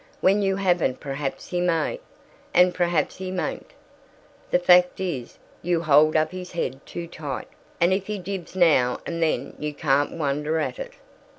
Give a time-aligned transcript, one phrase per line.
[0.19, 1.99] When you haven't perhaps he may,
[2.55, 3.69] and perhaps he mayn't.
[4.49, 7.47] The fact is, you hold up his head too tight,
[7.79, 10.93] and if he jibs now and then you can't wonder at it."